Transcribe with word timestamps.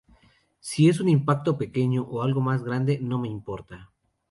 Si 0.59 0.89
es 0.89 0.99
un 0.99 1.09
impacto 1.09 1.59
pequeño 1.59 2.01
o 2.01 2.23
algo 2.23 2.41
más 2.41 2.63
grande, 2.63 2.97
no 2.99 3.19
me 3.19 3.27
importa. 3.27 3.91